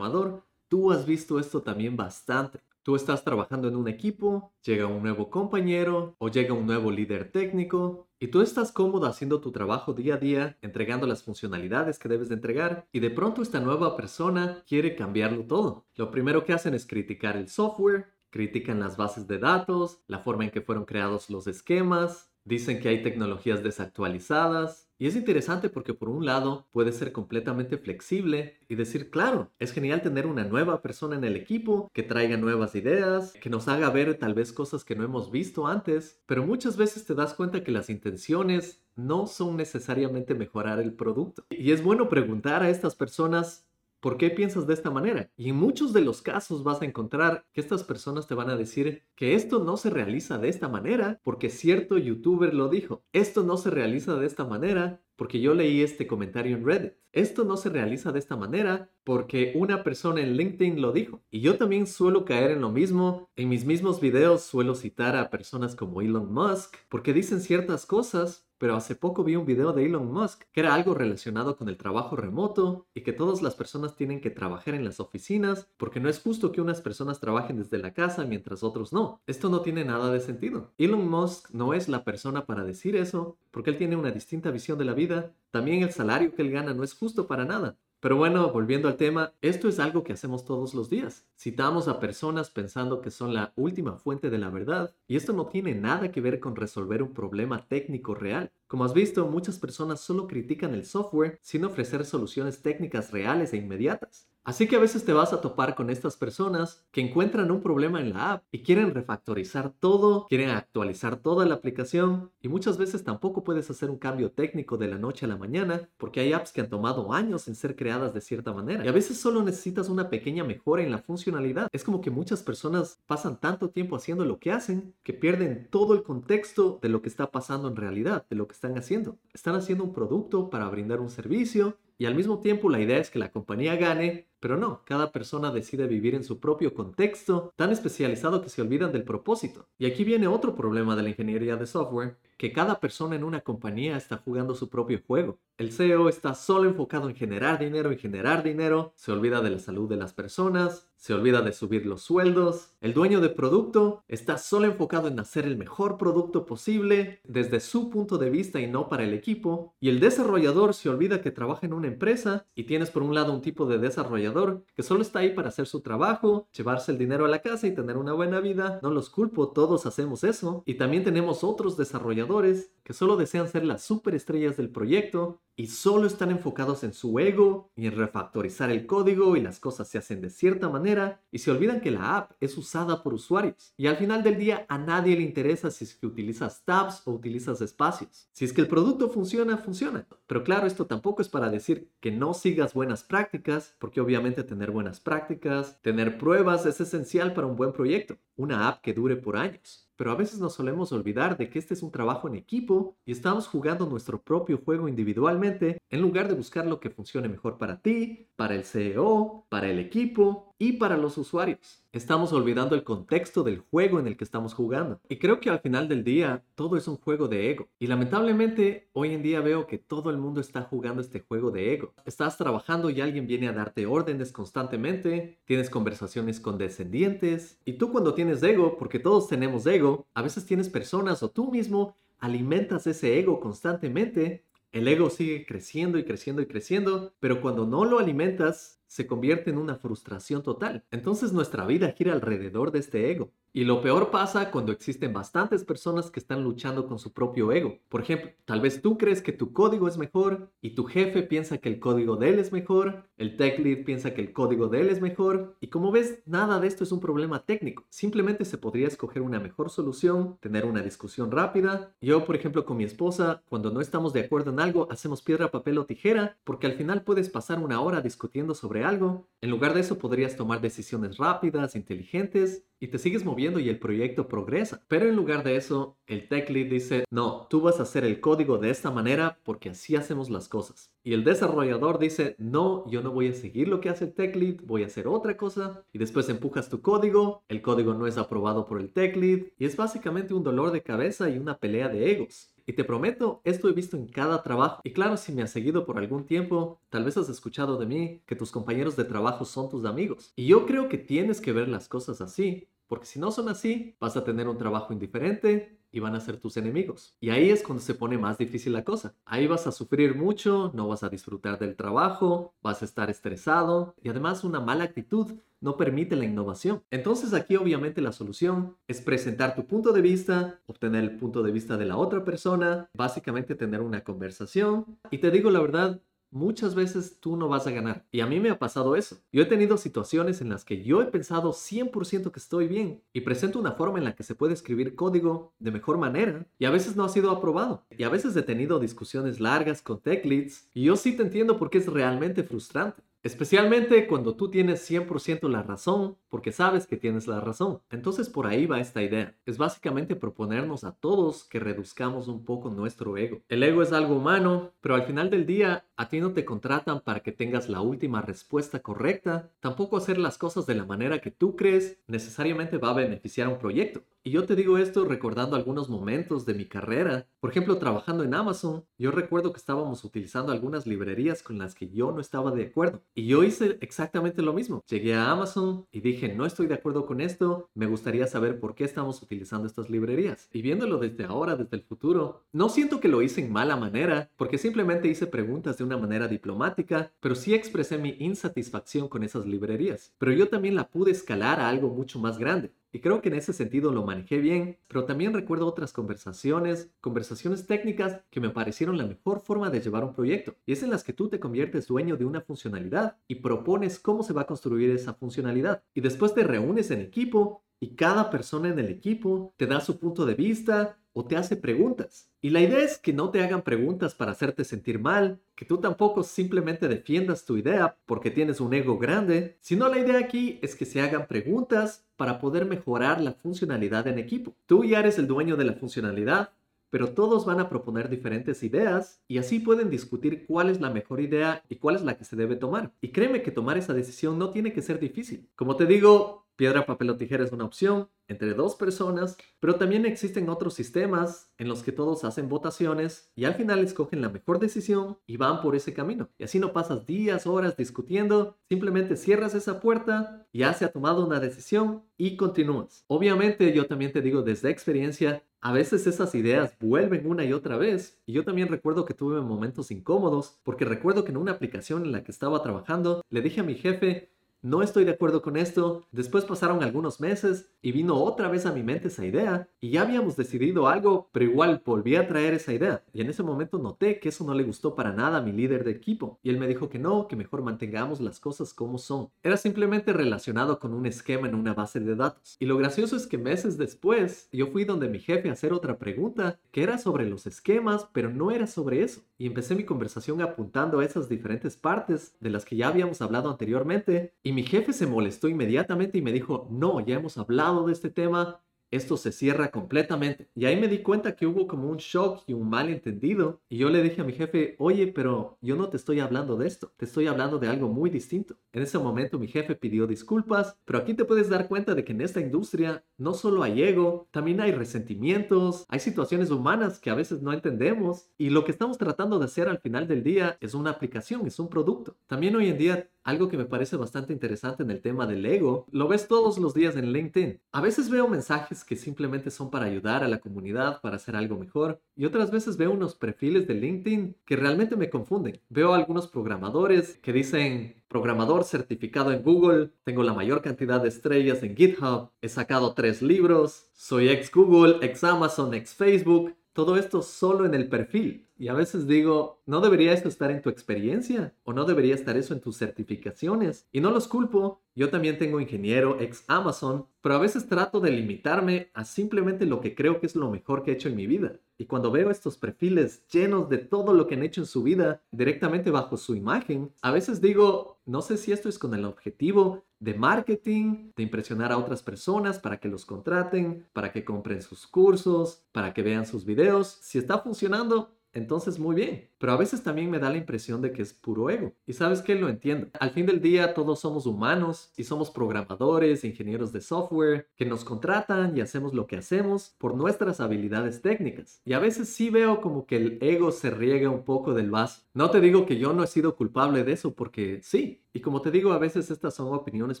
tú 0.68 0.92
has 0.92 1.04
visto 1.04 1.38
esto 1.38 1.62
también 1.62 1.96
bastante. 1.96 2.60
Tú 2.82 2.96
estás 2.96 3.22
trabajando 3.24 3.68
en 3.68 3.76
un 3.76 3.88
equipo, 3.88 4.54
llega 4.62 4.86
un 4.86 5.02
nuevo 5.02 5.28
compañero 5.28 6.14
o 6.18 6.28
llega 6.28 6.54
un 6.54 6.66
nuevo 6.66 6.90
líder 6.90 7.30
técnico 7.30 8.08
y 8.18 8.28
tú 8.28 8.40
estás 8.40 8.72
cómodo 8.72 9.06
haciendo 9.06 9.40
tu 9.40 9.52
trabajo 9.52 9.92
día 9.92 10.14
a 10.14 10.16
día, 10.18 10.58
entregando 10.62 11.06
las 11.06 11.22
funcionalidades 11.22 11.98
que 11.98 12.08
debes 12.08 12.28
de 12.28 12.36
entregar 12.36 12.86
y 12.90 13.00
de 13.00 13.10
pronto 13.10 13.42
esta 13.42 13.60
nueva 13.60 13.96
persona 13.96 14.62
quiere 14.66 14.96
cambiarlo 14.96 15.44
todo. 15.44 15.86
Lo 15.96 16.10
primero 16.10 16.44
que 16.44 16.54
hacen 16.54 16.72
es 16.72 16.86
criticar 16.86 17.36
el 17.36 17.48
software, 17.48 18.14
critican 18.30 18.80
las 18.80 18.96
bases 18.96 19.26
de 19.26 19.38
datos, 19.38 20.00
la 20.06 20.20
forma 20.20 20.44
en 20.44 20.50
que 20.50 20.62
fueron 20.62 20.86
creados 20.86 21.28
los 21.28 21.46
esquemas, 21.46 22.29
dicen 22.44 22.80
que 22.80 22.88
hay 22.88 23.02
tecnologías 23.02 23.62
desactualizadas, 23.62 24.90
y 25.00 25.06
es 25.06 25.16
interesante 25.16 25.70
porque 25.70 25.94
por 25.94 26.10
un 26.10 26.26
lado 26.26 26.68
puede 26.72 26.92
ser 26.92 27.10
completamente 27.10 27.78
flexible 27.78 28.58
y 28.68 28.74
decir, 28.74 29.08
claro, 29.08 29.50
es 29.58 29.72
genial 29.72 30.02
tener 30.02 30.26
una 30.26 30.44
nueva 30.44 30.82
persona 30.82 31.16
en 31.16 31.24
el 31.24 31.36
equipo 31.36 31.90
que 31.94 32.02
traiga 32.02 32.36
nuevas 32.36 32.74
ideas, 32.74 33.32
que 33.32 33.48
nos 33.48 33.66
haga 33.66 33.88
ver 33.88 34.18
tal 34.18 34.34
vez 34.34 34.52
cosas 34.52 34.84
que 34.84 34.94
no 34.94 35.02
hemos 35.02 35.30
visto 35.30 35.66
antes, 35.66 36.20
pero 36.26 36.44
muchas 36.44 36.76
veces 36.76 37.06
te 37.06 37.14
das 37.14 37.32
cuenta 37.32 37.64
que 37.64 37.72
las 37.72 37.88
intenciones 37.88 38.84
no 38.94 39.26
son 39.26 39.56
necesariamente 39.56 40.34
mejorar 40.34 40.78
el 40.80 40.92
producto. 40.92 41.46
Y 41.48 41.72
es 41.72 41.82
bueno 41.82 42.10
preguntar 42.10 42.62
a 42.62 42.68
estas 42.68 42.94
personas 42.94 43.69
¿Por 44.00 44.16
qué 44.16 44.30
piensas 44.30 44.66
de 44.66 44.72
esta 44.72 44.90
manera? 44.90 45.30
Y 45.36 45.50
en 45.50 45.56
muchos 45.56 45.92
de 45.92 46.00
los 46.00 46.22
casos 46.22 46.64
vas 46.64 46.80
a 46.80 46.86
encontrar 46.86 47.44
que 47.52 47.60
estas 47.60 47.84
personas 47.84 48.26
te 48.26 48.34
van 48.34 48.48
a 48.48 48.56
decir 48.56 49.04
que 49.14 49.34
esto 49.34 49.62
no 49.62 49.76
se 49.76 49.90
realiza 49.90 50.38
de 50.38 50.48
esta 50.48 50.68
manera 50.68 51.20
porque 51.22 51.50
cierto 51.50 51.98
youtuber 51.98 52.54
lo 52.54 52.68
dijo. 52.68 53.04
Esto 53.12 53.42
no 53.42 53.58
se 53.58 53.68
realiza 53.68 54.16
de 54.16 54.26
esta 54.26 54.46
manera 54.46 55.02
porque 55.16 55.38
yo 55.40 55.52
leí 55.52 55.82
este 55.82 56.06
comentario 56.06 56.56
en 56.56 56.64
Reddit. 56.64 56.94
Esto 57.12 57.44
no 57.44 57.58
se 57.58 57.68
realiza 57.68 58.10
de 58.10 58.20
esta 58.20 58.36
manera 58.36 58.90
porque 59.04 59.52
una 59.54 59.82
persona 59.82 60.22
en 60.22 60.34
LinkedIn 60.34 60.80
lo 60.80 60.92
dijo. 60.92 61.22
Y 61.30 61.40
yo 61.42 61.58
también 61.58 61.86
suelo 61.86 62.24
caer 62.24 62.52
en 62.52 62.62
lo 62.62 62.70
mismo. 62.70 63.28
En 63.36 63.50
mis 63.50 63.66
mismos 63.66 64.00
videos 64.00 64.42
suelo 64.42 64.74
citar 64.74 65.14
a 65.14 65.28
personas 65.28 65.76
como 65.76 66.00
Elon 66.00 66.32
Musk 66.32 66.74
porque 66.88 67.12
dicen 67.12 67.42
ciertas 67.42 67.84
cosas 67.84 68.49
pero 68.60 68.76
hace 68.76 68.94
poco 68.94 69.24
vi 69.24 69.36
un 69.36 69.46
video 69.46 69.72
de 69.72 69.86
Elon 69.86 70.12
Musk 70.12 70.42
que 70.52 70.60
era 70.60 70.74
algo 70.74 70.92
relacionado 70.92 71.56
con 71.56 71.70
el 71.70 71.78
trabajo 71.78 72.14
remoto 72.14 72.86
y 72.92 73.00
que 73.00 73.14
todas 73.14 73.40
las 73.40 73.54
personas 73.54 73.96
tienen 73.96 74.20
que 74.20 74.28
trabajar 74.28 74.74
en 74.74 74.84
las 74.84 75.00
oficinas 75.00 75.66
porque 75.78 75.98
no 75.98 76.10
es 76.10 76.20
justo 76.20 76.52
que 76.52 76.60
unas 76.60 76.82
personas 76.82 77.20
trabajen 77.20 77.56
desde 77.56 77.78
la 77.78 77.94
casa 77.94 78.26
mientras 78.26 78.62
otros 78.62 78.92
no. 78.92 79.22
Esto 79.26 79.48
no 79.48 79.62
tiene 79.62 79.86
nada 79.86 80.12
de 80.12 80.20
sentido. 80.20 80.72
Elon 80.76 81.08
Musk 81.08 81.48
no 81.52 81.72
es 81.72 81.88
la 81.88 82.04
persona 82.04 82.44
para 82.44 82.62
decir 82.62 82.96
eso 82.96 83.38
porque 83.50 83.70
él 83.70 83.78
tiene 83.78 83.96
una 83.96 84.10
distinta 84.10 84.50
visión 84.50 84.76
de 84.76 84.84
la 84.84 84.92
vida. 84.92 85.32
También 85.50 85.82
el 85.82 85.92
salario 85.92 86.34
que 86.34 86.42
él 86.42 86.50
gana 86.50 86.74
no 86.74 86.84
es 86.84 86.92
justo 86.92 87.26
para 87.26 87.46
nada. 87.46 87.78
Pero 88.00 88.16
bueno, 88.16 88.50
volviendo 88.50 88.88
al 88.88 88.96
tema, 88.96 89.34
esto 89.42 89.68
es 89.68 89.78
algo 89.78 90.04
que 90.04 90.14
hacemos 90.14 90.46
todos 90.46 90.72
los 90.72 90.88
días. 90.88 91.26
Citamos 91.38 91.86
a 91.86 92.00
personas 92.00 92.48
pensando 92.48 93.02
que 93.02 93.10
son 93.10 93.34
la 93.34 93.52
última 93.56 93.98
fuente 93.98 94.30
de 94.30 94.38
la 94.38 94.48
verdad 94.48 94.94
y 95.06 95.16
esto 95.16 95.34
no 95.34 95.48
tiene 95.48 95.74
nada 95.74 96.10
que 96.10 96.22
ver 96.22 96.40
con 96.40 96.56
resolver 96.56 97.02
un 97.02 97.12
problema 97.12 97.68
técnico 97.68 98.14
real. 98.14 98.52
Como 98.66 98.84
has 98.84 98.94
visto, 98.94 99.26
muchas 99.26 99.58
personas 99.58 100.00
solo 100.00 100.26
critican 100.26 100.72
el 100.72 100.86
software 100.86 101.38
sin 101.42 101.62
ofrecer 101.66 102.06
soluciones 102.06 102.62
técnicas 102.62 103.10
reales 103.10 103.52
e 103.52 103.58
inmediatas. 103.58 104.30
Así 104.42 104.66
que 104.66 104.76
a 104.76 104.80
veces 104.80 105.04
te 105.04 105.12
vas 105.12 105.32
a 105.32 105.40
topar 105.40 105.74
con 105.74 105.90
estas 105.90 106.16
personas 106.16 106.86
que 106.92 107.02
encuentran 107.02 107.50
un 107.50 107.60
problema 107.60 108.00
en 108.00 108.14
la 108.14 108.32
app 108.32 108.44
y 108.50 108.62
quieren 108.62 108.94
refactorizar 108.94 109.70
todo, 109.78 110.26
quieren 110.28 110.50
actualizar 110.50 111.16
toda 111.16 111.44
la 111.44 111.56
aplicación 111.56 112.30
y 112.40 112.48
muchas 112.48 112.78
veces 112.78 113.04
tampoco 113.04 113.44
puedes 113.44 113.68
hacer 113.70 113.90
un 113.90 113.98
cambio 113.98 114.32
técnico 114.32 114.78
de 114.78 114.88
la 114.88 114.98
noche 114.98 115.26
a 115.26 115.28
la 115.28 115.36
mañana 115.36 115.88
porque 115.98 116.20
hay 116.20 116.32
apps 116.32 116.52
que 116.52 116.62
han 116.62 116.70
tomado 116.70 117.12
años 117.12 117.48
en 117.48 117.54
ser 117.54 117.76
creadas 117.76 118.14
de 118.14 118.22
cierta 118.22 118.52
manera 118.52 118.84
y 118.84 118.88
a 118.88 118.92
veces 118.92 119.20
solo 119.20 119.42
necesitas 119.42 119.90
una 119.90 120.08
pequeña 120.08 120.42
mejora 120.42 120.82
en 120.82 120.90
la 120.90 120.98
funcionalidad. 120.98 121.68
Es 121.72 121.84
como 121.84 122.00
que 122.00 122.10
muchas 122.10 122.42
personas 122.42 122.98
pasan 123.06 123.38
tanto 123.40 123.70
tiempo 123.70 123.94
haciendo 123.94 124.24
lo 124.24 124.38
que 124.38 124.52
hacen 124.52 124.94
que 125.02 125.12
pierden 125.12 125.68
todo 125.70 125.92
el 125.92 126.02
contexto 126.02 126.78
de 126.80 126.88
lo 126.88 127.02
que 127.02 127.08
está 127.08 127.30
pasando 127.30 127.68
en 127.68 127.76
realidad, 127.76 128.26
de 128.30 128.36
lo 128.36 128.48
que 128.48 128.54
están 128.54 128.78
haciendo. 128.78 129.18
Están 129.34 129.54
haciendo 129.54 129.84
un 129.84 129.92
producto 129.92 130.48
para 130.48 130.68
brindar 130.68 131.00
un 131.00 131.10
servicio 131.10 131.76
y 132.00 132.06
al 132.06 132.14
mismo 132.14 132.40
tiempo 132.40 132.70
la 132.70 132.80
idea 132.80 132.96
es 132.96 133.10
que 133.10 133.18
la 133.18 133.30
compañía 133.30 133.76
gane, 133.76 134.29
pero 134.40 134.56
no, 134.56 134.82
cada 134.84 135.12
persona 135.12 135.52
decide 135.52 135.86
vivir 135.86 136.14
en 136.14 136.24
su 136.24 136.40
propio 136.40 136.74
contexto, 136.74 137.52
tan 137.56 137.70
especializado 137.70 138.42
que 138.42 138.48
se 138.48 138.62
olvidan 138.62 138.90
del 138.90 139.04
propósito. 139.04 139.68
Y 139.78 139.86
aquí 139.86 140.02
viene 140.02 140.26
otro 140.26 140.56
problema 140.56 140.96
de 140.96 141.02
la 141.02 141.10
ingeniería 141.10 141.56
de 141.56 141.66
software, 141.66 142.16
que 142.38 142.52
cada 142.52 142.80
persona 142.80 143.16
en 143.16 143.24
una 143.24 143.42
compañía 143.42 143.98
está 143.98 144.16
jugando 144.16 144.54
su 144.54 144.70
propio 144.70 145.00
juego. 145.06 145.38
El 145.58 145.72
CEO 145.72 146.08
está 146.08 146.34
solo 146.34 146.70
enfocado 146.70 147.10
en 147.10 147.14
generar 147.14 147.58
dinero 147.58 147.92
y 147.92 147.98
generar 147.98 148.42
dinero, 148.42 148.94
se 148.96 149.12
olvida 149.12 149.42
de 149.42 149.50
la 149.50 149.58
salud 149.58 149.90
de 149.90 149.98
las 149.98 150.14
personas, 150.14 150.90
se 150.96 151.12
olvida 151.12 151.42
de 151.42 151.52
subir 151.52 151.84
los 151.84 152.00
sueldos. 152.00 152.72
El 152.80 152.94
dueño 152.94 153.20
de 153.20 153.28
producto 153.28 154.02
está 154.08 154.38
solo 154.38 154.66
enfocado 154.66 155.08
en 155.08 155.20
hacer 155.20 155.44
el 155.44 155.58
mejor 155.58 155.98
producto 155.98 156.46
posible 156.46 157.20
desde 157.24 157.60
su 157.60 157.90
punto 157.90 158.16
de 158.16 158.30
vista 158.30 158.58
y 158.58 158.66
no 158.66 158.88
para 158.88 159.04
el 159.04 159.12
equipo. 159.12 159.74
Y 159.80 159.90
el 159.90 160.00
desarrollador 160.00 160.72
se 160.72 160.88
olvida 160.88 161.20
que 161.20 161.30
trabaja 161.30 161.66
en 161.66 161.74
una 161.74 161.88
empresa 161.88 162.46
y 162.54 162.64
tienes 162.64 162.90
por 162.90 163.02
un 163.02 163.14
lado 163.14 163.34
un 163.34 163.42
tipo 163.42 163.66
de 163.66 163.76
desarrollador 163.76 164.29
que 164.74 164.82
solo 164.82 165.02
está 165.02 165.20
ahí 165.20 165.34
para 165.34 165.48
hacer 165.48 165.66
su 165.66 165.80
trabajo, 165.80 166.48
llevarse 166.52 166.92
el 166.92 166.98
dinero 166.98 167.24
a 167.24 167.28
la 167.28 167.42
casa 167.42 167.66
y 167.66 167.74
tener 167.74 167.96
una 167.96 168.12
buena 168.12 168.40
vida. 168.40 168.80
No 168.82 168.90
los 168.90 169.10
culpo, 169.10 169.50
todos 169.50 169.86
hacemos 169.86 170.24
eso. 170.24 170.62
Y 170.66 170.74
también 170.74 171.04
tenemos 171.04 171.44
otros 171.44 171.76
desarrolladores 171.76 172.72
que 172.82 172.92
solo 172.92 173.16
desean 173.16 173.48
ser 173.48 173.64
las 173.64 173.82
superestrellas 173.82 174.56
del 174.56 174.70
proyecto 174.70 175.40
y 175.56 175.66
solo 175.66 176.06
están 176.06 176.30
enfocados 176.30 176.84
en 176.84 176.94
su 176.94 177.18
ego 177.18 177.70
y 177.76 177.86
en 177.86 177.96
refactorizar 177.96 178.70
el 178.70 178.86
código 178.86 179.36
y 179.36 179.42
las 179.42 179.60
cosas 179.60 179.88
se 179.88 179.98
hacen 179.98 180.20
de 180.22 180.30
cierta 180.30 180.68
manera 180.68 181.20
y 181.30 181.38
se 181.38 181.50
olvidan 181.50 181.80
que 181.80 181.90
la 181.90 182.16
app 182.16 182.32
es 182.40 182.56
usada 182.56 183.02
por 183.02 183.12
usuarios. 183.12 183.74
Y 183.76 183.86
al 183.86 183.96
final 183.96 184.22
del 184.22 184.38
día 184.38 184.64
a 184.68 184.78
nadie 184.78 185.16
le 185.16 185.22
interesa 185.22 185.70
si 185.70 185.84
es 185.84 185.94
que 185.94 186.06
utilizas 186.06 186.64
tabs 186.64 187.02
o 187.06 187.12
utilizas 187.12 187.60
espacios. 187.60 188.28
Si 188.32 188.44
es 188.44 188.52
que 188.52 188.62
el 188.62 188.68
producto 188.68 189.10
funciona, 189.10 189.58
funciona. 189.58 190.06
Pero 190.26 190.44
claro, 190.44 190.66
esto 190.66 190.86
tampoco 190.86 191.20
es 191.20 191.28
para 191.28 191.50
decir 191.50 191.90
que 192.00 192.10
no 192.10 192.34
sigas 192.34 192.72
buenas 192.72 193.02
prácticas, 193.02 193.74
porque 193.78 194.00
obviamente 194.00 194.19
tener 194.20 194.70
buenas 194.70 195.00
prácticas, 195.00 195.80
tener 195.80 196.18
pruebas 196.18 196.66
es 196.66 196.80
esencial 196.80 197.32
para 197.32 197.46
un 197.46 197.56
buen 197.56 197.72
proyecto, 197.72 198.18
una 198.36 198.68
app 198.68 198.82
que 198.82 198.92
dure 198.92 199.16
por 199.16 199.36
años. 199.36 199.88
Pero 199.96 200.12
a 200.12 200.14
veces 200.14 200.38
nos 200.40 200.54
solemos 200.54 200.92
olvidar 200.92 201.36
de 201.36 201.48
que 201.48 201.58
este 201.58 201.74
es 201.74 201.82
un 201.82 201.90
trabajo 201.90 202.28
en 202.28 202.34
equipo 202.34 202.96
y 203.04 203.12
estamos 203.12 203.48
jugando 203.48 203.86
nuestro 203.86 204.22
propio 204.22 204.58
juego 204.58 204.88
individualmente 204.88 205.79
en 205.90 206.00
lugar 206.00 206.28
de 206.28 206.34
buscar 206.34 206.66
lo 206.66 206.78
que 206.78 206.90
funcione 206.90 207.28
mejor 207.28 207.58
para 207.58 207.82
ti, 207.82 208.28
para 208.36 208.54
el 208.54 208.64
CEO, 208.64 209.46
para 209.48 209.68
el 209.68 209.78
equipo 209.80 210.54
y 210.56 210.74
para 210.74 210.96
los 210.96 211.18
usuarios. 211.18 211.84
Estamos 211.92 212.32
olvidando 212.32 212.76
el 212.76 212.84
contexto 212.84 213.42
del 213.42 213.58
juego 213.58 213.98
en 213.98 214.06
el 214.06 214.16
que 214.16 214.22
estamos 214.22 214.54
jugando. 214.54 215.00
Y 215.08 215.16
creo 215.16 215.40
que 215.40 215.50
al 215.50 215.58
final 215.58 215.88
del 215.88 216.04
día 216.04 216.44
todo 216.54 216.76
es 216.76 216.86
un 216.86 216.96
juego 216.96 217.26
de 217.26 217.50
ego. 217.50 217.68
Y 217.80 217.88
lamentablemente 217.88 218.88
hoy 218.92 219.12
en 219.12 219.22
día 219.22 219.40
veo 219.40 219.66
que 219.66 219.78
todo 219.78 220.10
el 220.10 220.18
mundo 220.18 220.40
está 220.40 220.62
jugando 220.62 221.00
este 221.00 221.20
juego 221.20 221.50
de 221.50 221.74
ego. 221.74 221.92
Estás 222.04 222.38
trabajando 222.38 222.88
y 222.90 223.00
alguien 223.00 223.26
viene 223.26 223.48
a 223.48 223.52
darte 223.52 223.86
órdenes 223.86 224.30
constantemente, 224.30 225.40
tienes 225.44 225.70
conversaciones 225.70 226.38
con 226.38 226.56
descendientes. 226.56 227.58
Y 227.64 227.72
tú 227.72 227.90
cuando 227.90 228.14
tienes 228.14 228.40
ego, 228.44 228.78
porque 228.78 229.00
todos 229.00 229.26
tenemos 229.26 229.66
ego, 229.66 230.06
a 230.14 230.22
veces 230.22 230.46
tienes 230.46 230.68
personas 230.68 231.24
o 231.24 231.30
tú 231.30 231.50
mismo 231.50 231.96
alimentas 232.20 232.86
ese 232.86 233.18
ego 233.18 233.40
constantemente 233.40 234.44
El 234.72 234.86
ego 234.88 235.10
sigue 235.10 235.46
creciendo 235.46 235.98
y 235.98 236.04
creciendo 236.04 236.42
y 236.42 236.46
creciendo, 236.46 237.14
pero 237.20 237.40
cuando 237.40 237.66
no 237.66 237.84
lo 237.84 237.98
alimentas, 237.98 238.79
se 238.90 239.06
convierte 239.06 239.50
en 239.50 239.58
una 239.58 239.76
frustración 239.76 240.42
total. 240.42 240.84
Entonces 240.90 241.32
nuestra 241.32 241.64
vida 241.64 241.92
gira 241.92 242.12
alrededor 242.12 242.72
de 242.72 242.80
este 242.80 243.08
ego. 243.12 243.30
Y 243.52 243.64
lo 243.64 243.82
peor 243.82 244.10
pasa 244.10 244.50
cuando 244.52 244.70
existen 244.70 245.12
bastantes 245.12 245.64
personas 245.64 246.10
que 246.10 246.20
están 246.20 246.44
luchando 246.44 246.86
con 246.86 247.00
su 247.00 247.12
propio 247.12 247.50
ego. 247.50 247.78
Por 247.88 248.00
ejemplo, 248.02 248.30
tal 248.44 248.60
vez 248.60 248.80
tú 248.80 248.96
crees 248.96 249.22
que 249.22 249.32
tu 249.32 249.52
código 249.52 249.88
es 249.88 249.98
mejor 249.98 250.52
y 250.60 250.76
tu 250.76 250.84
jefe 250.84 251.22
piensa 251.22 251.58
que 251.58 251.68
el 251.68 251.80
código 251.80 252.16
de 252.16 252.30
él 252.30 252.38
es 252.38 252.52
mejor, 252.52 253.08
el 253.16 253.36
tech 253.36 253.58
lead 253.58 253.84
piensa 253.84 254.14
que 254.14 254.20
el 254.20 254.32
código 254.32 254.68
de 254.68 254.80
él 254.82 254.88
es 254.88 255.00
mejor. 255.00 255.56
Y 255.60 255.68
como 255.68 255.90
ves, 255.90 256.22
nada 256.26 256.60
de 256.60 256.68
esto 256.68 256.84
es 256.84 256.92
un 256.92 257.00
problema 257.00 257.44
técnico. 257.44 257.86
Simplemente 257.90 258.44
se 258.44 258.58
podría 258.58 258.86
escoger 258.86 259.22
una 259.22 259.40
mejor 259.40 259.70
solución, 259.70 260.36
tener 260.40 260.64
una 260.64 260.82
discusión 260.82 261.32
rápida. 261.32 261.92
Yo, 262.00 262.24
por 262.24 262.36
ejemplo, 262.36 262.64
con 262.64 262.76
mi 262.76 262.84
esposa, 262.84 263.42
cuando 263.48 263.70
no 263.72 263.80
estamos 263.80 264.12
de 264.12 264.20
acuerdo 264.20 264.52
en 264.52 264.60
algo, 264.60 264.86
hacemos 264.92 265.22
piedra, 265.22 265.50
papel 265.50 265.78
o 265.78 265.86
tijera, 265.86 266.38
porque 266.44 266.68
al 266.68 266.74
final 266.74 267.02
puedes 267.02 267.28
pasar 267.28 267.58
una 267.58 267.80
hora 267.80 268.00
discutiendo 268.00 268.54
algo. 268.84 269.28
En 269.42 269.50
lugar 269.50 269.72
de 269.72 269.80
eso 269.80 269.98
podrías 269.98 270.36
tomar 270.36 270.60
decisiones 270.60 271.16
rápidas, 271.16 271.74
inteligentes 271.74 272.64
y 272.78 272.88
te 272.88 272.98
sigues 272.98 273.24
moviendo 273.24 273.58
y 273.58 273.70
el 273.70 273.78
proyecto 273.78 274.28
progresa. 274.28 274.82
Pero 274.86 275.08
en 275.08 275.16
lugar 275.16 275.44
de 275.44 275.56
eso, 275.56 275.98
el 276.06 276.28
tech 276.28 276.50
lead 276.50 276.68
dice, 276.68 277.04
no, 277.10 277.46
tú 277.48 277.62
vas 277.62 277.78
a 277.80 277.84
hacer 277.84 278.04
el 278.04 278.20
código 278.20 278.58
de 278.58 278.70
esta 278.70 278.90
manera 278.90 279.38
porque 279.42 279.70
así 279.70 279.96
hacemos 279.96 280.28
las 280.28 280.48
cosas. 280.48 280.92
Y 281.02 281.14
el 281.14 281.24
desarrollador 281.24 281.98
dice, 281.98 282.36
no, 282.38 282.86
yo 282.90 283.02
no 283.02 283.12
voy 283.12 283.28
a 283.28 283.34
seguir 283.34 283.68
lo 283.68 283.80
que 283.80 283.88
hace 283.88 284.04
el 284.04 284.14
tech 284.14 284.36
lead, 284.36 284.56
voy 284.64 284.82
a 284.82 284.86
hacer 284.86 285.06
otra 285.08 285.36
cosa. 285.38 285.84
Y 285.92 285.98
después 285.98 286.28
empujas 286.28 286.68
tu 286.68 286.82
código, 286.82 287.42
el 287.48 287.62
código 287.62 287.94
no 287.94 288.06
es 288.06 288.18
aprobado 288.18 288.66
por 288.66 288.78
el 288.78 288.92
tech 288.92 289.16
lead 289.16 289.46
y 289.58 289.64
es 289.64 289.76
básicamente 289.76 290.34
un 290.34 290.42
dolor 290.42 290.70
de 290.70 290.82
cabeza 290.82 291.30
y 291.30 291.38
una 291.38 291.58
pelea 291.58 291.88
de 291.88 292.12
egos. 292.12 292.49
Y 292.66 292.72
te 292.74 292.84
prometo, 292.84 293.40
esto 293.44 293.68
he 293.68 293.72
visto 293.72 293.96
en 293.96 294.06
cada 294.08 294.42
trabajo. 294.42 294.80
Y 294.84 294.92
claro, 294.92 295.16
si 295.16 295.32
me 295.32 295.42
has 295.42 295.50
seguido 295.50 295.84
por 295.86 295.98
algún 295.98 296.26
tiempo, 296.26 296.80
tal 296.88 297.04
vez 297.04 297.16
has 297.16 297.28
escuchado 297.28 297.76
de 297.78 297.86
mí 297.86 298.22
que 298.26 298.36
tus 298.36 298.50
compañeros 298.52 298.96
de 298.96 299.04
trabajo 299.04 299.44
son 299.44 299.68
tus 299.68 299.84
amigos. 299.84 300.32
Y 300.36 300.46
yo 300.46 300.66
creo 300.66 300.88
que 300.88 300.98
tienes 300.98 301.40
que 301.40 301.52
ver 301.52 301.68
las 301.68 301.88
cosas 301.88 302.20
así, 302.20 302.68
porque 302.90 303.06
si 303.06 303.20
no 303.20 303.30
son 303.30 303.48
así, 303.48 303.94
vas 304.00 304.16
a 304.16 304.24
tener 304.24 304.48
un 304.48 304.58
trabajo 304.58 304.92
indiferente 304.92 305.78
y 305.92 306.00
van 306.00 306.16
a 306.16 306.20
ser 306.20 306.38
tus 306.38 306.56
enemigos. 306.56 307.14
Y 307.20 307.30
ahí 307.30 307.48
es 307.48 307.62
cuando 307.62 307.80
se 307.80 307.94
pone 307.94 308.18
más 308.18 308.36
difícil 308.36 308.72
la 308.72 308.82
cosa. 308.82 309.14
Ahí 309.24 309.46
vas 309.46 309.68
a 309.68 309.72
sufrir 309.72 310.16
mucho, 310.16 310.72
no 310.74 310.88
vas 310.88 311.04
a 311.04 311.08
disfrutar 311.08 311.56
del 311.60 311.76
trabajo, 311.76 312.52
vas 312.62 312.82
a 312.82 312.84
estar 312.84 313.08
estresado 313.08 313.94
y 314.02 314.08
además 314.08 314.42
una 314.42 314.58
mala 314.58 314.82
actitud 314.82 315.34
no 315.60 315.76
permite 315.76 316.16
la 316.16 316.24
innovación. 316.24 316.82
Entonces 316.90 317.32
aquí 317.32 317.54
obviamente 317.54 318.00
la 318.00 318.10
solución 318.10 318.76
es 318.88 319.00
presentar 319.00 319.54
tu 319.54 319.68
punto 319.68 319.92
de 319.92 320.00
vista, 320.00 320.58
obtener 320.66 321.04
el 321.04 321.16
punto 321.16 321.44
de 321.44 321.52
vista 321.52 321.76
de 321.76 321.84
la 321.84 321.96
otra 321.96 322.24
persona, 322.24 322.90
básicamente 322.92 323.54
tener 323.54 323.82
una 323.82 324.02
conversación. 324.02 324.98
Y 325.12 325.18
te 325.18 325.30
digo 325.30 325.52
la 325.52 325.60
verdad, 325.60 326.00
muchas 326.30 326.74
veces 326.74 327.18
tú 327.20 327.36
no 327.36 327.48
vas 327.48 327.66
a 327.66 327.70
ganar. 327.70 328.06
Y 328.10 328.20
a 328.20 328.26
mí 328.26 328.40
me 328.40 328.50
ha 328.50 328.58
pasado 328.58 328.96
eso. 328.96 329.18
Yo 329.32 329.42
he 329.42 329.46
tenido 329.46 329.76
situaciones 329.76 330.40
en 330.40 330.48
las 330.48 330.64
que 330.64 330.82
yo 330.82 331.02
he 331.02 331.06
pensado 331.06 331.52
100% 331.52 332.30
que 332.30 332.40
estoy 332.40 332.68
bien 332.68 333.02
y 333.12 333.22
presento 333.22 333.58
una 333.58 333.72
forma 333.72 333.98
en 333.98 334.04
la 334.04 334.14
que 334.14 334.22
se 334.22 334.34
puede 334.34 334.54
escribir 334.54 334.94
código 334.94 335.52
de 335.58 335.70
mejor 335.70 335.98
manera 335.98 336.46
y 336.58 336.64
a 336.64 336.70
veces 336.70 336.96
no 336.96 337.04
ha 337.04 337.08
sido 337.08 337.30
aprobado. 337.30 337.84
Y 337.96 338.04
a 338.04 338.08
veces 338.08 338.36
he 338.36 338.42
tenido 338.42 338.78
discusiones 338.78 339.40
largas 339.40 339.82
con 339.82 340.00
tech 340.00 340.24
leads 340.24 340.68
y 340.74 340.84
yo 340.84 340.96
sí 340.96 341.16
te 341.16 341.22
entiendo 341.22 341.58
porque 341.58 341.78
es 341.78 341.86
realmente 341.86 342.42
frustrante. 342.42 343.02
Especialmente 343.22 344.06
cuando 344.06 344.34
tú 344.34 344.50
tienes 344.50 344.80
100% 344.90 345.46
la 345.50 345.62
razón, 345.62 346.16
porque 346.30 346.52
sabes 346.52 346.86
que 346.86 346.96
tienes 346.96 347.26
la 347.26 347.38
razón. 347.40 347.82
Entonces 347.90 348.30
por 348.30 348.46
ahí 348.46 348.64
va 348.64 348.80
esta 348.80 349.02
idea. 349.02 349.36
Es 349.44 349.58
básicamente 349.58 350.16
proponernos 350.16 350.84
a 350.84 350.92
todos 350.92 351.44
que 351.44 351.60
reduzcamos 351.60 352.28
un 352.28 352.46
poco 352.46 352.70
nuestro 352.70 353.18
ego. 353.18 353.42
El 353.50 353.62
ego 353.62 353.82
es 353.82 353.92
algo 353.92 354.16
humano, 354.16 354.72
pero 354.80 354.94
al 354.94 355.02
final 355.02 355.28
del 355.28 355.44
día 355.44 355.84
a 355.96 356.08
ti 356.08 356.18
no 356.18 356.32
te 356.32 356.46
contratan 356.46 357.00
para 357.00 357.20
que 357.20 357.30
tengas 357.30 357.68
la 357.68 357.82
última 357.82 358.22
respuesta 358.22 358.80
correcta. 358.80 359.50
Tampoco 359.60 359.98
hacer 359.98 360.16
las 360.16 360.38
cosas 360.38 360.64
de 360.64 360.76
la 360.76 360.86
manera 360.86 361.20
que 361.20 361.30
tú 361.30 361.56
crees 361.56 361.98
necesariamente 362.06 362.78
va 362.78 362.90
a 362.90 362.94
beneficiar 362.94 363.48
a 363.48 363.50
un 363.50 363.58
proyecto. 363.58 364.02
Y 364.22 364.32
yo 364.32 364.44
te 364.44 364.54
digo 364.54 364.76
esto 364.76 365.06
recordando 365.06 365.56
algunos 365.56 365.88
momentos 365.88 366.44
de 366.44 366.52
mi 366.52 366.66
carrera. 366.66 367.26
Por 367.40 367.50
ejemplo, 367.50 367.78
trabajando 367.78 368.22
en 368.22 368.34
Amazon, 368.34 368.84
yo 368.98 369.10
recuerdo 369.10 369.50
que 369.50 369.56
estábamos 369.58 370.04
utilizando 370.04 370.52
algunas 370.52 370.86
librerías 370.86 371.42
con 371.42 371.56
las 371.56 371.74
que 371.74 371.88
yo 371.88 372.12
no 372.12 372.20
estaba 372.20 372.50
de 372.50 372.66
acuerdo. 372.66 373.02
Y 373.14 373.26
yo 373.26 373.44
hice 373.44 373.78
exactamente 373.80 374.42
lo 374.42 374.52
mismo. 374.52 374.84
Llegué 374.86 375.14
a 375.14 375.30
Amazon 375.30 375.86
y 375.90 376.00
dije, 376.00 376.34
no 376.34 376.44
estoy 376.44 376.66
de 376.66 376.74
acuerdo 376.74 377.06
con 377.06 377.22
esto, 377.22 377.70
me 377.72 377.86
gustaría 377.86 378.26
saber 378.26 378.60
por 378.60 378.74
qué 378.74 378.84
estamos 378.84 379.22
utilizando 379.22 379.66
estas 379.66 379.88
librerías. 379.88 380.50
Y 380.52 380.60
viéndolo 380.60 380.98
desde 380.98 381.24
ahora, 381.24 381.56
desde 381.56 381.78
el 381.78 381.82
futuro, 381.82 382.44
no 382.52 382.68
siento 382.68 383.00
que 383.00 383.08
lo 383.08 383.22
hice 383.22 383.40
en 383.40 383.50
mala 383.50 383.76
manera, 383.76 384.30
porque 384.36 384.58
simplemente 384.58 385.08
hice 385.08 385.28
preguntas 385.28 385.78
de 385.78 385.84
una 385.84 385.96
manera 385.96 386.28
diplomática, 386.28 387.10
pero 387.20 387.34
sí 387.34 387.54
expresé 387.54 387.96
mi 387.96 388.16
insatisfacción 388.18 389.08
con 389.08 389.22
esas 389.22 389.46
librerías. 389.46 390.12
Pero 390.18 390.32
yo 390.32 390.50
también 390.50 390.74
la 390.74 390.90
pude 390.90 391.10
escalar 391.10 391.58
a 391.58 391.70
algo 391.70 391.88
mucho 391.88 392.18
más 392.18 392.36
grande. 392.36 392.70
Y 392.92 393.00
creo 393.00 393.22
que 393.22 393.28
en 393.28 393.36
ese 393.36 393.52
sentido 393.52 393.92
lo 393.92 394.04
manejé 394.04 394.38
bien, 394.38 394.78
pero 394.88 395.04
también 395.04 395.32
recuerdo 395.32 395.66
otras 395.66 395.92
conversaciones, 395.92 396.90
conversaciones 397.00 397.66
técnicas 397.66 398.20
que 398.30 398.40
me 398.40 398.50
parecieron 398.50 398.98
la 398.98 399.06
mejor 399.06 399.40
forma 399.40 399.70
de 399.70 399.80
llevar 399.80 400.04
un 400.04 400.14
proyecto. 400.14 400.56
Y 400.66 400.72
es 400.72 400.82
en 400.82 400.90
las 400.90 401.04
que 401.04 401.12
tú 401.12 401.28
te 401.28 401.38
conviertes 401.38 401.86
dueño 401.86 402.16
de 402.16 402.24
una 402.24 402.40
funcionalidad 402.40 403.16
y 403.28 403.36
propones 403.36 403.98
cómo 403.98 404.22
se 404.22 404.32
va 404.32 404.42
a 404.42 404.46
construir 404.46 404.90
esa 404.90 405.14
funcionalidad. 405.14 405.82
Y 405.94 406.00
después 406.00 406.34
te 406.34 406.42
reúnes 406.42 406.90
en 406.90 407.00
equipo 407.00 407.62
y 407.80 407.94
cada 407.94 408.28
persona 408.30 408.68
en 408.68 408.78
el 408.78 408.90
equipo 408.90 409.54
te 409.56 409.66
da 409.66 409.80
su 409.80 409.98
punto 409.98 410.26
de 410.26 410.34
vista 410.34 410.98
o 411.12 411.24
te 411.24 411.36
hace 411.36 411.56
preguntas. 411.56 412.30
Y 412.40 412.50
la 412.50 412.60
idea 412.60 412.80
es 412.80 412.98
que 412.98 413.12
no 413.12 413.30
te 413.30 413.42
hagan 413.42 413.62
preguntas 413.62 414.14
para 414.14 414.32
hacerte 414.32 414.64
sentir 414.64 414.98
mal, 414.98 415.40
que 415.54 415.64
tú 415.64 415.78
tampoco 415.78 416.22
simplemente 416.22 416.88
defiendas 416.88 417.44
tu 417.44 417.56
idea 417.56 417.96
porque 418.06 418.30
tienes 418.30 418.60
un 418.60 418.72
ego 418.72 418.98
grande, 418.98 419.56
sino 419.60 419.88
la 419.88 419.98
idea 419.98 420.18
aquí 420.18 420.58
es 420.62 420.74
que 420.74 420.86
se 420.86 421.00
hagan 421.00 421.26
preguntas 421.26 422.06
para 422.16 422.38
poder 422.38 422.64
mejorar 422.64 423.20
la 423.20 423.32
funcionalidad 423.32 424.06
en 424.06 424.18
equipo. 424.18 424.54
Tú 424.66 424.84
ya 424.84 425.00
eres 425.00 425.18
el 425.18 425.26
dueño 425.26 425.56
de 425.56 425.64
la 425.64 425.74
funcionalidad, 425.74 426.52
pero 426.90 427.12
todos 427.12 427.46
van 427.46 427.60
a 427.60 427.68
proponer 427.68 428.08
diferentes 428.08 428.62
ideas 428.62 429.22
y 429.28 429.38
así 429.38 429.60
pueden 429.60 429.90
discutir 429.90 430.44
cuál 430.46 430.68
es 430.70 430.80
la 430.80 430.90
mejor 430.90 431.20
idea 431.20 431.62
y 431.68 431.76
cuál 431.76 431.96
es 431.96 432.02
la 432.02 432.16
que 432.16 432.24
se 432.24 432.36
debe 432.36 432.56
tomar. 432.56 432.92
Y 433.00 433.08
créeme 433.08 433.42
que 433.42 433.52
tomar 433.52 433.78
esa 433.78 433.94
decisión 433.94 434.38
no 434.38 434.50
tiene 434.50 434.72
que 434.72 434.82
ser 434.82 434.98
difícil. 434.98 435.48
Como 435.54 435.76
te 435.76 435.86
digo, 435.86 436.39
piedra, 436.60 436.84
papel 436.84 437.08
o 437.08 437.16
tijera 437.16 437.42
es 437.42 437.52
una 437.52 437.64
opción, 437.64 438.10
entre 438.28 438.52
dos 438.52 438.74
personas, 438.74 439.38
pero 439.60 439.76
también 439.76 440.04
existen 440.04 440.50
otros 440.50 440.74
sistemas 440.74 441.50
en 441.56 441.68
los 441.68 441.82
que 441.82 441.90
todos 441.90 442.22
hacen 442.22 442.50
votaciones 442.50 443.32
y 443.34 443.46
al 443.46 443.54
final 443.54 443.78
escogen 443.78 444.20
la 444.20 444.28
mejor 444.28 444.58
decisión 444.58 445.16
y 445.26 445.38
van 445.38 445.62
por 445.62 445.74
ese 445.74 445.94
camino. 445.94 446.28
Y 446.36 446.44
así 446.44 446.58
no 446.58 446.74
pasas 446.74 447.06
días, 447.06 447.46
horas 447.46 447.78
discutiendo, 447.78 448.58
simplemente 448.68 449.16
cierras 449.16 449.54
esa 449.54 449.80
puerta, 449.80 450.46
ya 450.52 450.74
se 450.74 450.84
ha 450.84 450.92
tomado 450.92 451.26
una 451.26 451.40
decisión 451.40 452.04
y 452.18 452.36
continúas. 452.36 453.06
Obviamente 453.06 453.72
yo 453.72 453.86
también 453.86 454.12
te 454.12 454.20
digo 454.20 454.42
desde 454.42 454.68
experiencia, 454.68 455.42
a 455.62 455.72
veces 455.72 456.06
esas 456.06 456.34
ideas 456.34 456.76
vuelven 456.78 457.26
una 457.26 457.44
y 457.46 457.54
otra 457.54 457.78
vez 457.78 458.20
y 458.26 458.34
yo 458.34 458.44
también 458.44 458.68
recuerdo 458.68 459.06
que 459.06 459.14
tuve 459.14 459.40
momentos 459.40 459.90
incómodos 459.90 460.60
porque 460.62 460.84
recuerdo 460.84 461.24
que 461.24 461.30
en 461.30 461.38
una 461.38 461.52
aplicación 461.52 462.04
en 462.04 462.12
la 462.12 462.22
que 462.22 462.32
estaba 462.32 462.62
trabajando 462.62 463.22
le 463.30 463.40
dije 463.40 463.60
a 463.60 463.64
mi 463.64 463.76
jefe, 463.76 464.30
no 464.62 464.82
estoy 464.82 465.04
de 465.04 465.12
acuerdo 465.12 465.42
con 465.42 465.56
esto. 465.56 466.06
Después 466.12 466.44
pasaron 466.44 466.82
algunos 466.82 467.20
meses 467.20 467.70
y 467.82 467.92
vino 467.92 468.16
otra 468.16 468.48
vez 468.48 468.66
a 468.66 468.72
mi 468.72 468.82
mente 468.82 469.08
esa 469.08 469.24
idea 469.24 469.68
y 469.80 469.90
ya 469.90 470.02
habíamos 470.02 470.36
decidido 470.36 470.88
algo, 470.88 471.28
pero 471.32 471.46
igual 471.46 471.82
volví 471.84 472.16
a 472.16 472.28
traer 472.28 472.54
esa 472.54 472.72
idea. 472.72 473.02
Y 473.12 473.20
en 473.22 473.30
ese 473.30 473.42
momento 473.42 473.78
noté 473.78 474.20
que 474.20 474.28
eso 474.28 474.44
no 474.44 474.54
le 474.54 474.62
gustó 474.62 474.94
para 474.94 475.12
nada 475.12 475.38
a 475.38 475.42
mi 475.42 475.52
líder 475.52 475.84
de 475.84 475.92
equipo 475.92 476.38
y 476.42 476.50
él 476.50 476.58
me 476.58 476.66
dijo 476.68 476.88
que 476.88 476.98
no, 476.98 477.26
que 477.26 477.36
mejor 477.36 477.62
mantengamos 477.62 478.20
las 478.20 478.40
cosas 478.40 478.74
como 478.74 478.98
son. 478.98 479.30
Era 479.42 479.56
simplemente 479.56 480.12
relacionado 480.12 480.78
con 480.78 480.92
un 480.92 481.06
esquema 481.06 481.48
en 481.48 481.54
una 481.54 481.74
base 481.74 482.00
de 482.00 482.14
datos. 482.14 482.56
Y 482.58 482.66
lo 482.66 482.76
gracioso 482.76 483.16
es 483.16 483.26
que 483.26 483.38
meses 483.38 483.78
después 483.78 484.48
yo 484.52 484.66
fui 484.68 484.84
donde 484.84 485.08
mi 485.08 485.20
jefe 485.20 485.48
a 485.48 485.52
hacer 485.52 485.72
otra 485.72 485.98
pregunta 485.98 486.58
que 486.70 486.82
era 486.82 486.98
sobre 486.98 487.28
los 487.28 487.46
esquemas, 487.46 488.08
pero 488.12 488.30
no 488.30 488.50
era 488.50 488.66
sobre 488.66 489.02
eso. 489.02 489.22
Y 489.38 489.46
empecé 489.46 489.74
mi 489.74 489.84
conversación 489.84 490.42
apuntando 490.42 491.00
a 491.00 491.04
esas 491.04 491.28
diferentes 491.28 491.76
partes 491.76 492.34
de 492.40 492.50
las 492.50 492.64
que 492.64 492.76
ya 492.76 492.88
habíamos 492.88 493.22
hablado 493.22 493.50
anteriormente 493.50 494.34
mi 494.52 494.62
jefe 494.62 494.92
se 494.92 495.06
molestó 495.06 495.48
inmediatamente 495.48 496.18
y 496.18 496.22
me 496.22 496.32
dijo, 496.32 496.68
no, 496.70 497.00
ya 497.00 497.16
hemos 497.16 497.38
hablado 497.38 497.86
de 497.86 497.92
este 497.92 498.10
tema, 498.10 498.60
esto 498.90 499.16
se 499.16 499.32
cierra 499.32 499.70
completamente. 499.70 500.48
Y 500.54 500.64
ahí 500.64 500.78
me 500.80 500.88
di 500.88 500.98
cuenta 500.98 501.36
que 501.36 501.46
hubo 501.46 501.66
como 501.66 501.88
un 501.88 501.98
shock 501.98 502.42
y 502.46 502.54
un 502.54 502.68
malentendido. 502.68 503.60
Y 503.68 503.78
yo 503.78 503.88
le 503.88 504.02
dije 504.02 504.20
a 504.20 504.24
mi 504.24 504.32
jefe, 504.32 504.74
oye, 504.78 505.06
pero 505.06 505.58
yo 505.60 505.76
no 505.76 505.88
te 505.88 505.96
estoy 505.96 506.20
hablando 506.20 506.56
de 506.56 506.66
esto, 506.66 506.92
te 506.96 507.04
estoy 507.04 507.26
hablando 507.26 507.58
de 507.58 507.68
algo 507.68 507.88
muy 507.88 508.10
distinto. 508.10 508.56
En 508.72 508.82
ese 508.82 508.98
momento 508.98 509.38
mi 509.38 509.46
jefe 509.46 509.76
pidió 509.76 510.06
disculpas, 510.06 510.76
pero 510.84 510.98
aquí 510.98 511.14
te 511.14 511.24
puedes 511.24 511.48
dar 511.48 511.68
cuenta 511.68 511.94
de 511.94 512.04
que 512.04 512.12
en 512.12 512.20
esta 512.20 512.40
industria 512.40 513.04
no 513.16 513.34
solo 513.34 513.62
hay 513.62 513.82
ego, 513.82 514.28
también 514.30 514.60
hay 514.60 514.72
resentimientos, 514.72 515.86
hay 515.88 516.00
situaciones 516.00 516.50
humanas 516.50 516.98
que 516.98 517.10
a 517.10 517.14
veces 517.14 517.42
no 517.42 517.52
entendemos. 517.52 518.30
Y 518.38 518.50
lo 518.50 518.64
que 518.64 518.72
estamos 518.72 518.98
tratando 518.98 519.38
de 519.38 519.44
hacer 519.44 519.68
al 519.68 519.78
final 519.78 520.08
del 520.08 520.24
día 520.24 520.58
es 520.60 520.74
una 520.74 520.90
aplicación, 520.90 521.46
es 521.46 521.58
un 521.60 521.68
producto. 521.68 522.16
También 522.26 522.56
hoy 522.56 522.68
en 522.68 522.78
día 522.78 523.08
algo 523.22 523.48
que 523.48 523.56
me 523.56 523.64
parece 523.64 523.96
bastante 523.96 524.32
interesante 524.32 524.82
en 524.82 524.90
el 524.90 525.00
tema 525.00 525.26
del 525.26 525.44
ego, 525.44 525.86
lo 525.90 526.08
ves 526.08 526.28
todos 526.28 526.58
los 526.58 526.74
días 526.74 526.96
en 526.96 527.12
LinkedIn. 527.12 527.60
A 527.72 527.80
veces 527.80 528.10
veo 528.10 528.28
mensajes 528.28 528.84
que 528.84 528.96
simplemente 528.96 529.50
son 529.50 529.70
para 529.70 529.86
ayudar 529.86 530.24
a 530.24 530.28
la 530.28 530.40
comunidad, 530.40 531.00
para 531.00 531.16
hacer 531.16 531.36
algo 531.36 531.58
mejor, 531.58 532.00
y 532.16 532.24
otras 532.24 532.50
veces 532.50 532.76
veo 532.76 532.92
unos 532.92 533.14
perfiles 533.14 533.66
de 533.66 533.74
LinkedIn 533.74 534.36
que 534.44 534.56
realmente 534.56 534.96
me 534.96 535.10
confunden. 535.10 535.60
Veo 535.68 535.94
algunos 535.94 536.28
programadores 536.28 537.18
que 537.18 537.32
dicen 537.32 538.02
programador 538.08 538.64
certificado 538.64 539.30
en 539.32 539.42
Google, 539.42 539.92
tengo 540.04 540.22
la 540.24 540.34
mayor 540.34 540.62
cantidad 540.62 541.00
de 541.00 541.08
estrellas 541.08 541.62
en 541.62 541.76
GitHub, 541.76 542.30
he 542.42 542.48
sacado 542.48 542.94
tres 542.94 543.22
libros, 543.22 543.88
soy 543.92 544.28
ex 544.28 544.50
Google, 544.50 544.96
ex 545.02 545.22
Amazon, 545.22 545.72
ex 545.74 545.94
Facebook, 545.94 546.56
todo 546.72 546.96
esto 546.96 547.22
solo 547.22 547.66
en 547.66 547.74
el 547.74 547.88
perfil. 547.88 548.48
Y 548.60 548.68
a 548.68 548.74
veces 548.74 549.06
digo, 549.06 549.62
¿no 549.64 549.80
debería 549.80 550.12
esto 550.12 550.28
estar 550.28 550.50
en 550.50 550.60
tu 550.60 550.68
experiencia? 550.68 551.54
¿O 551.64 551.72
no 551.72 551.86
debería 551.86 552.14
estar 552.14 552.36
eso 552.36 552.52
en 552.52 552.60
tus 552.60 552.76
certificaciones? 552.76 553.88
Y 553.90 554.02
no 554.02 554.10
los 554.10 554.28
culpo, 554.28 554.82
yo 554.94 555.08
también 555.08 555.38
tengo 555.38 555.60
ingeniero 555.60 556.20
ex 556.20 556.44
Amazon, 556.46 557.06
pero 557.22 557.36
a 557.36 557.38
veces 557.38 557.66
trato 557.66 558.00
de 558.00 558.10
limitarme 558.10 558.90
a 558.92 559.06
simplemente 559.06 559.64
lo 559.64 559.80
que 559.80 559.94
creo 559.94 560.20
que 560.20 560.26
es 560.26 560.36
lo 560.36 560.50
mejor 560.50 560.82
que 560.82 560.90
he 560.90 560.94
hecho 560.94 561.08
en 561.08 561.16
mi 561.16 561.26
vida. 561.26 561.58
Y 561.78 561.86
cuando 561.86 562.10
veo 562.10 562.30
estos 562.30 562.58
perfiles 562.58 563.26
llenos 563.28 563.70
de 563.70 563.78
todo 563.78 564.12
lo 564.12 564.26
que 564.26 564.34
han 564.34 564.42
hecho 564.42 564.60
en 564.60 564.66
su 564.66 564.82
vida 564.82 565.22
directamente 565.30 565.90
bajo 565.90 566.18
su 566.18 566.34
imagen, 566.34 566.92
a 567.00 567.12
veces 567.12 567.40
digo, 567.40 567.98
no 568.04 568.20
sé 568.20 568.36
si 568.36 568.52
esto 568.52 568.68
es 568.68 568.78
con 568.78 568.92
el 568.92 569.06
objetivo 569.06 569.86
de 570.00 570.12
marketing, 570.12 571.12
de 571.16 571.22
impresionar 571.22 571.72
a 571.72 571.78
otras 571.78 572.02
personas 572.02 572.58
para 572.58 572.78
que 572.78 572.88
los 572.88 573.06
contraten, 573.06 573.86
para 573.94 574.12
que 574.12 574.22
compren 574.22 574.60
sus 574.60 574.86
cursos, 574.86 575.62
para 575.72 575.94
que 575.94 576.02
vean 576.02 576.26
sus 576.26 576.44
videos. 576.44 576.98
Si 577.00 577.16
está 577.16 577.38
funcionando, 577.38 578.10
entonces 578.32 578.78
muy 578.78 578.94
bien. 578.94 579.28
Pero 579.38 579.52
a 579.52 579.56
veces 579.56 579.82
también 579.82 580.10
me 580.10 580.18
da 580.18 580.30
la 580.30 580.36
impresión 580.36 580.82
de 580.82 580.92
que 580.92 581.02
es 581.02 581.14
puro 581.14 581.48
ego. 581.48 581.72
Y 581.86 581.94
sabes 581.94 582.20
que 582.20 582.34
lo 582.34 582.48
entiendo. 582.48 582.88
Al 582.98 583.10
fin 583.10 583.26
del 583.26 583.40
día 583.40 583.74
todos 583.74 584.00
somos 584.00 584.26
humanos 584.26 584.92
y 584.96 585.04
somos 585.04 585.30
programadores, 585.30 586.24
ingenieros 586.24 586.72
de 586.72 586.80
software, 586.80 587.48
que 587.56 587.64
nos 587.64 587.84
contratan 587.84 588.56
y 588.56 588.60
hacemos 588.60 588.94
lo 588.94 589.06
que 589.06 589.16
hacemos 589.16 589.74
por 589.78 589.94
nuestras 589.94 590.40
habilidades 590.40 591.00
técnicas. 591.00 591.62
Y 591.64 591.72
a 591.72 591.78
veces 591.78 592.08
sí 592.08 592.30
veo 592.30 592.60
como 592.60 592.86
que 592.86 592.96
el 592.96 593.18
ego 593.22 593.50
se 593.50 593.70
riega 593.70 594.10
un 594.10 594.24
poco 594.24 594.52
del 594.52 594.70
vaso. 594.70 595.02
No 595.14 595.30
te 595.30 595.40
digo 595.40 595.66
que 595.66 595.78
yo 595.78 595.92
no 595.92 596.04
he 596.04 596.06
sido 596.06 596.36
culpable 596.36 596.84
de 596.84 596.92
eso 596.92 597.14
porque 597.14 597.60
sí. 597.62 598.04
Y 598.12 598.20
como 598.20 598.42
te 598.42 598.50
digo, 598.50 598.72
a 598.72 598.78
veces 598.78 599.10
estas 599.10 599.34
son 599.34 599.54
opiniones 599.54 600.00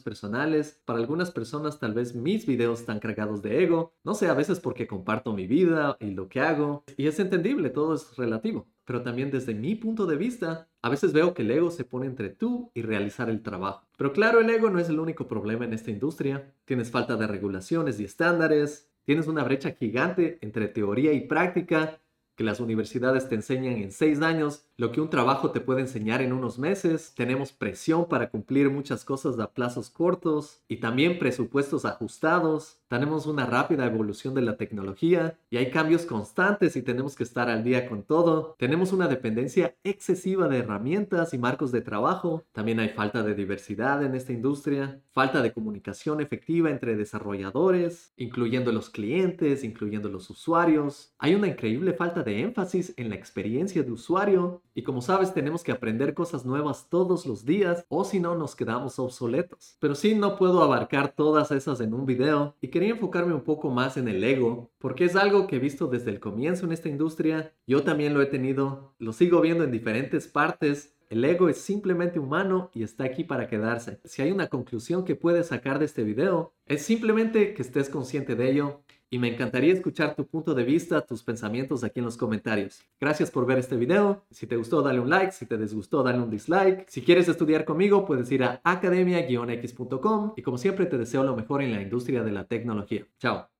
personales. 0.00 0.80
Para 0.84 0.98
algunas 0.98 1.30
personas 1.30 1.78
tal 1.78 1.94
vez 1.94 2.14
mis 2.14 2.44
videos 2.44 2.80
están 2.80 2.98
cargados 2.98 3.40
de 3.40 3.62
ego. 3.62 3.94
No 4.02 4.14
sé, 4.14 4.26
a 4.28 4.34
veces 4.34 4.58
porque 4.58 4.86
comparto 4.86 5.32
mi 5.32 5.46
vida 5.46 5.96
y 6.00 6.10
lo 6.10 6.28
que 6.28 6.40
hago. 6.40 6.84
Y 6.96 7.06
es 7.06 7.20
entendible, 7.20 7.70
todo 7.70 7.94
es 7.94 8.16
relativo 8.20 8.68
pero 8.90 9.02
también 9.02 9.30
desde 9.30 9.54
mi 9.54 9.76
punto 9.76 10.04
de 10.04 10.16
vista, 10.16 10.68
a 10.82 10.88
veces 10.88 11.12
veo 11.12 11.32
que 11.32 11.42
el 11.42 11.50
ego 11.52 11.70
se 11.70 11.84
pone 11.84 12.06
entre 12.06 12.28
tú 12.28 12.72
y 12.74 12.82
realizar 12.82 13.30
el 13.30 13.40
trabajo. 13.40 13.86
Pero 13.96 14.12
claro, 14.12 14.40
el 14.40 14.50
ego 14.50 14.68
no 14.68 14.80
es 14.80 14.88
el 14.88 14.98
único 14.98 15.28
problema 15.28 15.64
en 15.64 15.72
esta 15.72 15.92
industria. 15.92 16.52
Tienes 16.64 16.90
falta 16.90 17.14
de 17.14 17.28
regulaciones 17.28 18.00
y 18.00 18.04
estándares, 18.04 18.90
tienes 19.04 19.28
una 19.28 19.44
brecha 19.44 19.70
gigante 19.70 20.40
entre 20.40 20.66
teoría 20.66 21.12
y 21.12 21.20
práctica 21.20 22.00
que 22.34 22.42
las 22.42 22.58
universidades 22.58 23.28
te 23.28 23.36
enseñan 23.36 23.74
en 23.74 23.92
seis 23.92 24.20
años 24.22 24.66
lo 24.80 24.92
que 24.92 25.02
un 25.02 25.10
trabajo 25.10 25.50
te 25.50 25.60
puede 25.60 25.82
enseñar 25.82 26.22
en 26.22 26.32
unos 26.32 26.58
meses. 26.58 27.12
Tenemos 27.14 27.52
presión 27.52 28.08
para 28.08 28.30
cumplir 28.30 28.70
muchas 28.70 29.04
cosas 29.04 29.38
a 29.38 29.52
plazos 29.52 29.90
cortos 29.90 30.62
y 30.68 30.78
también 30.78 31.18
presupuestos 31.18 31.84
ajustados. 31.84 32.78
Tenemos 32.88 33.26
una 33.26 33.44
rápida 33.44 33.84
evolución 33.84 34.34
de 34.34 34.40
la 34.40 34.56
tecnología 34.56 35.38
y 35.50 35.58
hay 35.58 35.70
cambios 35.70 36.06
constantes 36.06 36.76
y 36.76 36.82
tenemos 36.82 37.14
que 37.14 37.24
estar 37.24 37.50
al 37.50 37.62
día 37.62 37.90
con 37.90 38.04
todo. 38.04 38.56
Tenemos 38.58 38.94
una 38.94 39.06
dependencia 39.06 39.76
excesiva 39.84 40.48
de 40.48 40.60
herramientas 40.60 41.34
y 41.34 41.38
marcos 41.38 41.72
de 41.72 41.82
trabajo. 41.82 42.46
También 42.52 42.80
hay 42.80 42.88
falta 42.88 43.22
de 43.22 43.34
diversidad 43.34 44.02
en 44.02 44.14
esta 44.14 44.32
industria, 44.32 45.02
falta 45.12 45.42
de 45.42 45.52
comunicación 45.52 46.22
efectiva 46.22 46.70
entre 46.70 46.96
desarrolladores, 46.96 48.14
incluyendo 48.16 48.72
los 48.72 48.88
clientes, 48.88 49.62
incluyendo 49.62 50.08
los 50.08 50.30
usuarios. 50.30 51.12
Hay 51.18 51.34
una 51.34 51.48
increíble 51.48 51.92
falta 51.92 52.22
de 52.22 52.40
énfasis 52.40 52.94
en 52.96 53.10
la 53.10 53.16
experiencia 53.16 53.82
de 53.82 53.92
usuario 53.92 54.62
y 54.80 54.82
como 54.82 55.02
sabes, 55.02 55.34
tenemos 55.34 55.62
que 55.62 55.72
aprender 55.72 56.14
cosas 56.14 56.46
nuevas 56.46 56.88
todos 56.88 57.26
los 57.26 57.44
días 57.44 57.84
o 57.90 58.02
si 58.02 58.18
no 58.18 58.34
nos 58.34 58.56
quedamos 58.56 58.98
obsoletos. 58.98 59.76
Pero 59.78 59.94
sí, 59.94 60.14
no 60.14 60.38
puedo 60.38 60.62
abarcar 60.62 61.12
todas 61.14 61.50
esas 61.50 61.82
en 61.82 61.92
un 61.92 62.06
video 62.06 62.56
y 62.62 62.68
quería 62.68 62.92
enfocarme 62.92 63.34
un 63.34 63.42
poco 63.42 63.68
más 63.68 63.98
en 63.98 64.08
el 64.08 64.24
ego, 64.24 64.70
porque 64.78 65.04
es 65.04 65.16
algo 65.16 65.46
que 65.46 65.56
he 65.56 65.58
visto 65.58 65.86
desde 65.86 66.12
el 66.12 66.18
comienzo 66.18 66.64
en 66.64 66.72
esta 66.72 66.88
industria. 66.88 67.52
Yo 67.66 67.82
también 67.82 68.14
lo 68.14 68.22
he 68.22 68.26
tenido, 68.26 68.94
lo 68.98 69.12
sigo 69.12 69.42
viendo 69.42 69.64
en 69.64 69.70
diferentes 69.70 70.28
partes 70.28 70.96
el 71.10 71.24
ego 71.24 71.48
es 71.48 71.60
simplemente 71.60 72.20
humano 72.20 72.70
y 72.72 72.84
está 72.84 73.02
aquí 73.02 73.24
para 73.24 73.48
quedarse. 73.48 74.00
Si 74.04 74.22
hay 74.22 74.30
una 74.30 74.46
conclusión 74.46 75.04
que 75.04 75.16
puedes 75.16 75.48
sacar 75.48 75.80
de 75.80 75.86
este 75.86 76.04
video, 76.04 76.54
es 76.66 76.82
simplemente 76.82 77.52
que 77.52 77.62
estés 77.62 77.88
consciente 77.88 78.36
de 78.36 78.48
ello 78.48 78.82
y 79.10 79.18
me 79.18 79.28
encantaría 79.28 79.72
escuchar 79.72 80.14
tu 80.14 80.26
punto 80.26 80.54
de 80.54 80.62
vista, 80.62 81.00
tus 81.00 81.22
pensamientos 81.22 81.82
aquí 81.82 81.98
en 81.98 82.06
los 82.06 82.16
comentarios. 82.16 82.80
Gracias 83.00 83.30
por 83.30 83.44
ver 83.44 83.58
este 83.58 83.76
video. 83.76 84.24
Si 84.30 84.46
te 84.46 84.56
gustó, 84.56 84.82
dale 84.82 85.00
un 85.00 85.10
like. 85.10 85.32
Si 85.32 85.46
te 85.46 85.58
disgustó, 85.58 86.02
dale 86.02 86.20
un 86.20 86.30
dislike. 86.30 86.88
Si 86.88 87.02
quieres 87.02 87.28
estudiar 87.28 87.64
conmigo, 87.64 88.06
puedes 88.06 88.30
ir 88.30 88.44
a 88.44 88.60
academia-x.com 88.62 90.34
y 90.36 90.42
como 90.42 90.58
siempre 90.58 90.86
te 90.86 90.96
deseo 90.96 91.24
lo 91.24 91.34
mejor 91.34 91.62
en 91.62 91.72
la 91.72 91.82
industria 91.82 92.22
de 92.22 92.30
la 92.32 92.44
tecnología. 92.44 93.06
Chao. 93.18 93.59